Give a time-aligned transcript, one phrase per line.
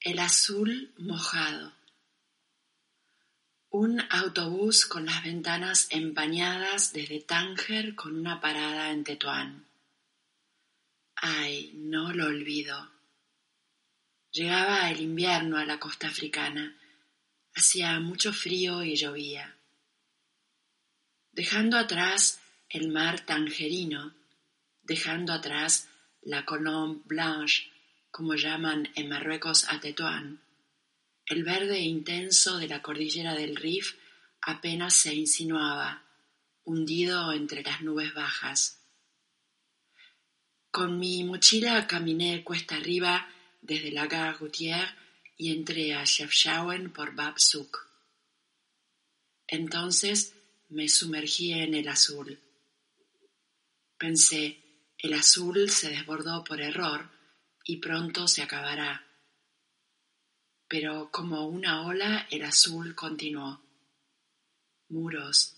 [0.00, 1.72] El azul mojado.
[3.70, 9.66] Un autobús con las ventanas empañadas desde Tánger con una parada en Tetuán.
[11.14, 12.90] Ay, no lo olvido.
[14.32, 16.76] Llegaba el invierno a la costa africana.
[17.54, 19.56] Hacía mucho frío y llovía.
[21.30, 24.14] Dejando atrás el mar tangerino,
[24.82, 25.88] dejando atrás
[26.22, 27.70] la Colombe Blanche,
[28.10, 30.40] como llaman en Marruecos a Tetuán,
[31.26, 33.96] el verde intenso de la cordillera del Rif
[34.40, 36.04] apenas se insinuaba,
[36.64, 38.82] hundido entre las nubes bajas.
[40.70, 43.28] Con mi mochila caminé cuesta arriba
[43.60, 44.38] desde la Gare
[45.36, 47.86] y entré a Chefchaouen por Bab Souk.
[49.46, 50.34] Entonces
[50.68, 52.40] me sumergí en el azul.
[53.98, 54.62] Pensé,
[54.98, 57.17] el azul se desbordó por error
[57.70, 59.06] y pronto se acabará.
[60.68, 63.62] Pero como una ola el azul continuó.
[64.88, 65.54] Muros,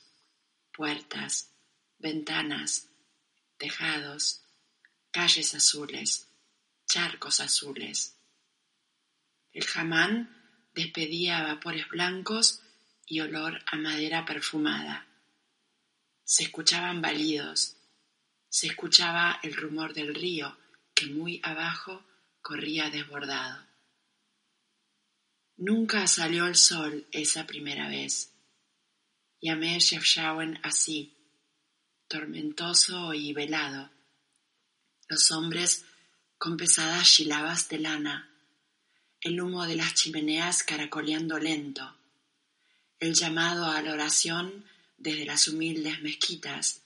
[0.73, 1.55] puertas,
[1.99, 2.89] ventanas,
[3.59, 4.43] tejados,
[5.13, 6.27] calles azules,
[6.85, 8.19] charcos azules.
[9.53, 12.61] El jamán despedía vapores blancos
[13.07, 15.07] y olor a madera perfumada.
[16.25, 17.77] Se escuchaban balidos,
[18.49, 20.59] se escuchaba el rumor del río
[21.01, 22.05] que muy abajo
[22.43, 23.67] corría desbordado.
[25.57, 28.33] Nunca salió el sol esa primera vez.
[29.41, 31.17] Llamé Chefchaouen así,
[32.07, 33.91] tormentoso y velado
[35.09, 35.85] los hombres
[36.39, 38.31] con pesadas chilabas de lana,
[39.21, 41.97] el humo de las chimeneas caracoleando lento,
[43.01, 44.65] el llamado a la oración
[44.99, 46.83] desde las humildes mezquitas.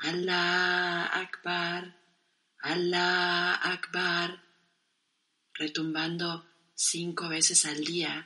[0.00, 2.05] Allah Akbar,
[2.68, 4.30] Allah Akbar,
[5.60, 6.42] retumbando
[6.74, 8.24] cinco veces al día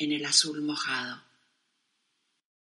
[0.00, 1.20] en el azul mojado.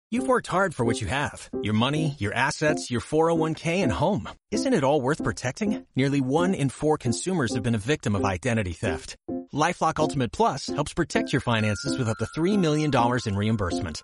[0.09, 4.29] You've worked hard for what you have your money, your assets, your 401k, and home.
[4.51, 5.85] Isn't it all worth protecting?
[5.95, 9.15] Nearly one in four consumers have been a victim of identity theft.
[9.53, 12.91] Lifelock Ultimate Plus helps protect your finances with up to $3 million
[13.25, 14.03] in reimbursement.